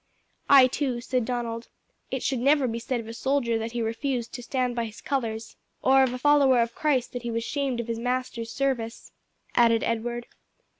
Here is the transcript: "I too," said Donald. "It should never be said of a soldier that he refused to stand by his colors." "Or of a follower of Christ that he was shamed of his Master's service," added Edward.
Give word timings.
"I 0.49 0.65
too," 0.65 0.99
said 0.99 1.25
Donald. 1.25 1.67
"It 2.09 2.23
should 2.23 2.39
never 2.39 2.67
be 2.67 2.79
said 2.79 2.99
of 2.99 3.07
a 3.07 3.13
soldier 3.13 3.59
that 3.59 3.73
he 3.73 3.83
refused 3.83 4.33
to 4.33 4.41
stand 4.41 4.75
by 4.75 4.85
his 4.85 4.99
colors." 4.99 5.57
"Or 5.83 6.01
of 6.01 6.11
a 6.11 6.17
follower 6.17 6.59
of 6.59 6.73
Christ 6.73 7.13
that 7.13 7.21
he 7.21 7.29
was 7.29 7.43
shamed 7.43 7.79
of 7.79 7.87
his 7.87 7.99
Master's 7.99 8.51
service," 8.51 9.11
added 9.53 9.83
Edward. 9.83 10.25